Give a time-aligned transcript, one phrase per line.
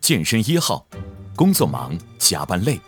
[0.00, 0.86] 健身一号，
[1.36, 2.80] 工作忙，加班累。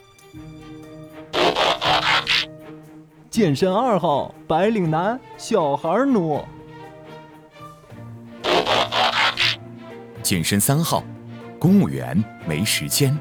[3.30, 6.42] 健身二号，白领男，小孩奴。
[10.22, 11.04] 健身三号，
[11.58, 13.16] 公务员，没时间。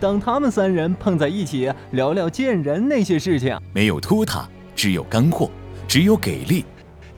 [0.00, 5.50] 当他们三人碰在一起，聊聊见人那些事情，没有拖沓，只有干货，
[5.86, 6.64] 只有给力。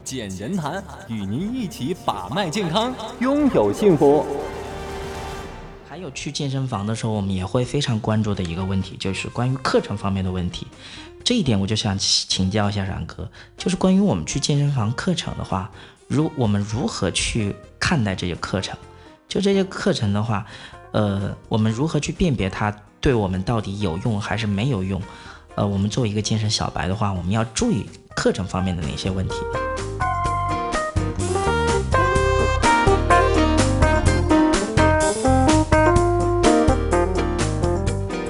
[0.07, 4.25] 健人谈与您一起把脉健康，拥有幸福。
[5.85, 10.65] 还有去健身房的时候，我们也会非常关注的一个问题，就是关于课程方面的问题。
[11.25, 15.69] 这一点我就想请教一下冉哥，就是关于我们去健身房课程的话，
[16.07, 18.77] 如我们如何去看待这些课程？
[19.27, 20.45] 就这些课程的话，
[20.93, 25.01] 呃，我们如何去辨别它对我们到底有用还是没有用？
[25.55, 29.35] 呃，我们作为一个健身小白的话，我们要注意课程方面的哪些问题？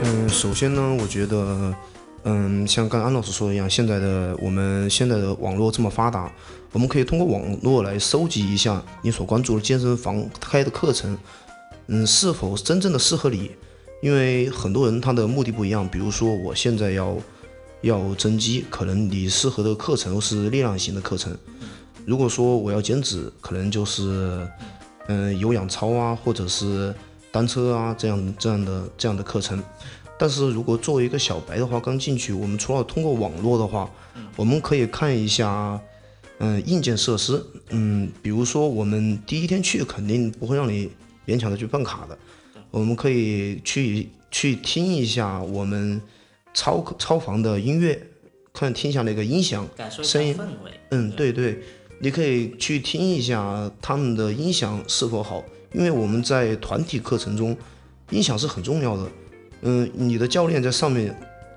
[0.09, 1.75] 嗯，首先呢，我觉得，
[2.23, 6.31] 嗯，像刚安老师说的一样，现在的我们现在的网络这么发达，
[6.71, 11.17] 我们可以通过网络来收集一下你所关注的健身房开的课程，
[11.87, 13.51] 嗯，是否真正的适合你？
[14.01, 17.17] 因为很多人他的目的不一样，比如说我现在要
[17.81, 21.33] 要增肌，可能你适合的课程是力量型的课程；
[22.05, 24.47] 如果说我要减脂，可能就是
[25.07, 26.95] 嗯有氧操啊，或者是
[27.29, 29.61] 单车啊这样这样的这样的课程。
[30.19, 33.89] 但是如果作为一个小白的话，刚进去，我们除了通过网络的话，
[34.35, 35.79] 我们可以看一下
[36.39, 40.89] 嗯硬件设施，嗯，比如说我们第一天去肯定不会让你
[41.27, 42.17] 勉强的去办卡的。
[42.71, 46.01] 我们可以去去听一下我们
[46.53, 47.99] 操操房的音乐，
[48.51, 49.67] 看听一下那个音响
[50.03, 51.59] 声音氛围，嗯，对对，
[51.99, 57.55] 你可以去听一下他们的音响是否好，因为我们在团体课程中，
[58.09, 59.09] 音响是很重要的。
[59.69, 61.13] 嗯，你的教练在上面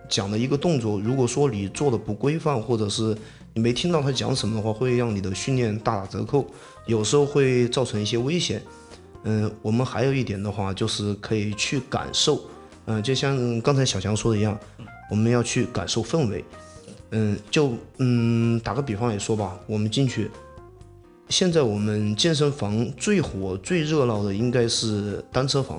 [0.08, 3.16] 讲的一个动作，如果说你做的不规范，或者是
[3.54, 6.44] 你没听到他讲什么的话，会让你的训练大打折扣，
[6.86, 8.60] 有时候会造成一些危险。
[9.22, 12.40] 嗯，我们还有一点的话，就是可以去感受，
[12.86, 14.58] 嗯，就像刚才小强说的一样，
[15.08, 16.44] 我们要去感受氛围。
[17.12, 20.28] 嗯，就嗯，打个比方来说吧，我们进去，
[21.28, 25.78] 现在我们健身房最火、最热闹的应该是单车房，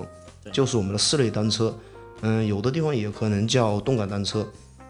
[0.50, 1.78] 就是我们的室内单车。
[2.22, 4.46] 嗯，有的地方也可能叫动感单车。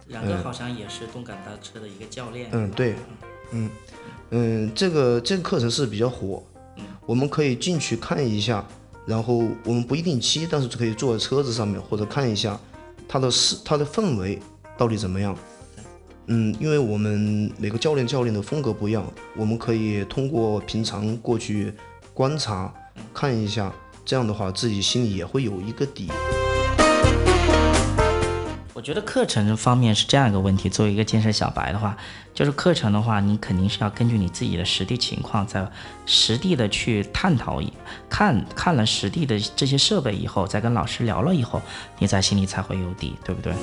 [0.09, 2.49] 两个好像也是动感单车的一个教练。
[2.53, 2.95] 嗯，对，
[3.53, 3.71] 嗯
[4.31, 6.43] 嗯，这个这个课程是比较火。
[7.07, 8.65] 我们可以进去看一下，
[9.07, 12.59] 然后我们不一定骑，但是可以坐在车子上面或者看一下
[13.09, 14.39] 它的是它的氛围
[14.77, 15.37] 到底怎么样。
[16.27, 19.05] 嗯，因为我们每个教练教练的风格不一样，
[19.37, 21.73] 我们可以通过平常过去
[22.15, 22.73] 观察
[23.15, 23.73] 看一下，
[24.05, 26.09] 这样的话自己心里也会有一个底。
[28.83, 30.69] 我觉得课程方面是这样一个问题。
[30.69, 31.97] 作为一个健身小白的话，
[32.35, 35.65] 就是课程的话，你肯定是要根据你自己的实地情况，在
[36.05, 37.63] 实地的去探讨，
[38.11, 41.63] 看看了实地的这些设备以后，再跟老师聊了以后，
[42.01, 43.55] 你在心里才会有底，对不对？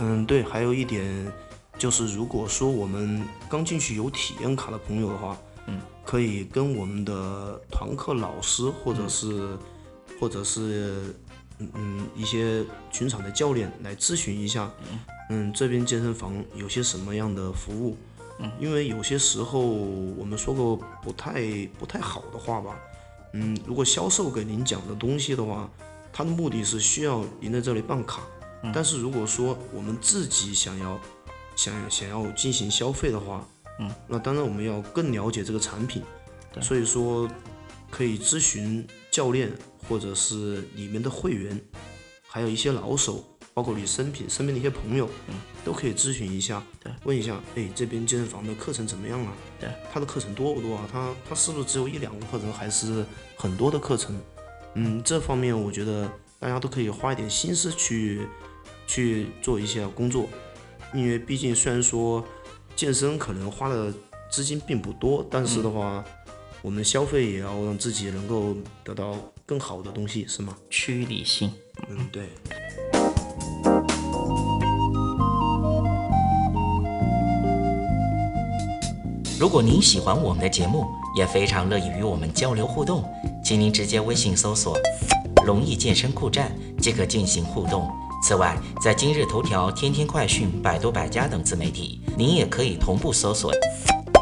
[0.00, 0.42] 嗯，对。
[0.42, 1.32] 还有一点
[1.78, 5.38] 就是，如果说我们刚进去有体验卡的朋友的话，
[5.68, 9.56] 嗯，可以跟我们的团课老师，或者是，
[10.18, 11.14] 或者是。
[11.58, 14.70] 嗯嗯，一些群场的教练来咨询一下，
[15.30, 17.96] 嗯，这边健身房有些什么样的服务？
[18.40, 22.76] 嗯，因为有些时候我们说过不太不太好的话吧，
[23.32, 25.70] 嗯，如果销售给您讲的东西的话，
[26.12, 28.22] 他的目的是需要您在这里办卡，
[28.72, 30.98] 但是如果说我们自己想要
[31.54, 33.46] 想想要进行消费的话，
[33.78, 36.02] 嗯，那当然我们要更了解这个产品，
[36.60, 37.28] 所以说
[37.94, 39.50] 可以咨询教练。
[39.86, 41.60] 或者是里面的会员，
[42.26, 43.22] 还有一些老手，
[43.52, 49.34] 包括你身边身边的一些朋友，嗯，都可以咨询一下，对，问一下，哎，这边健身房的课程怎么样啊？
[49.60, 50.88] 对，他的课程多不多啊？
[50.90, 53.04] 他他是不是只有一两个课程，还是
[53.36, 54.18] 很多的课程？
[54.72, 58.26] 嗯，这方面我觉得大家都可以花一点心思去
[58.86, 60.26] 去做一些工作，
[60.94, 62.24] 因为毕竟虽然说
[62.74, 63.92] 健身可能花的
[64.30, 66.02] 资金并不多，但是的话，
[66.64, 69.14] 我们消费也要让自己能够得到。
[69.44, 70.56] 更好的东西是吗？
[70.70, 71.52] 趋于理性。
[71.90, 72.30] 嗯，对。
[79.38, 83.04] 如果您喜欢我们的节目，也非常乐意与我们交流互动，
[83.44, 84.74] 请您直接微信搜索
[85.44, 86.50] “龙易健身酷站”
[86.80, 87.86] 即可进行互动。
[88.26, 93.52] 此外，在今日头条、天天快讯、百度百家等自媒体，您也可以同步搜索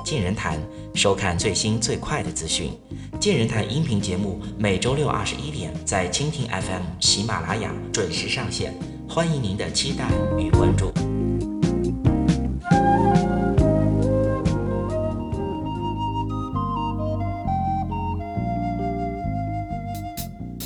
[0.04, 0.58] 健人谈，
[0.94, 2.72] 收看最新最快的资讯。
[3.20, 8.74] 健人谈音频节目每周六二十一点在蜻蜓 FM、喜马拉雅准时上线，
[9.08, 10.92] 欢迎您的期待与关注。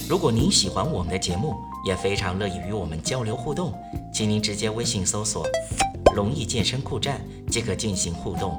[0.09, 1.55] 如果您喜欢我们的节目，
[1.87, 3.73] 也非常乐意与我们交流互动，
[4.13, 5.47] 请您直接微信搜索
[6.17, 8.59] “龙易健身酷站”即可进行互动。